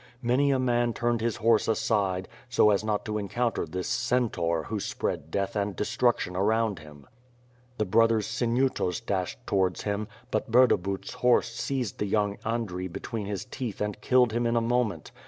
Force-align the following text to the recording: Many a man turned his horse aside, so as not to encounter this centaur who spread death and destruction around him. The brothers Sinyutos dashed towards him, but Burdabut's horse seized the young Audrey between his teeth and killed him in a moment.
Many 0.23 0.49
a 0.49 0.57
man 0.57 0.93
turned 0.95 1.21
his 1.21 1.35
horse 1.35 1.67
aside, 1.67 2.27
so 2.49 2.71
as 2.71 2.83
not 2.83 3.05
to 3.05 3.19
encounter 3.19 3.67
this 3.67 3.87
centaur 3.87 4.63
who 4.63 4.79
spread 4.79 5.29
death 5.29 5.55
and 5.55 5.75
destruction 5.75 6.35
around 6.35 6.79
him. 6.79 7.05
The 7.77 7.85
brothers 7.85 8.25
Sinyutos 8.25 8.99
dashed 8.99 9.45
towards 9.45 9.83
him, 9.83 10.07
but 10.31 10.49
Burdabut's 10.49 11.13
horse 11.13 11.53
seized 11.53 11.99
the 11.99 12.07
young 12.07 12.39
Audrey 12.43 12.87
between 12.87 13.27
his 13.27 13.45
teeth 13.45 13.79
and 13.79 14.01
killed 14.01 14.33
him 14.33 14.47
in 14.47 14.55
a 14.55 14.59
moment. 14.59 15.11